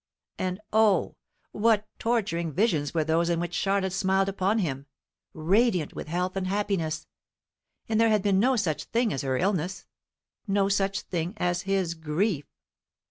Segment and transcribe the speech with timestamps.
[0.39, 1.15] And O,
[1.51, 4.87] what torturing visions were those in which Charlotte smiled upon him,
[5.35, 7.05] radiant with health and happiness;
[7.87, 9.85] and there had been no such thing as her illness,
[10.47, 12.47] no such thing as his grief.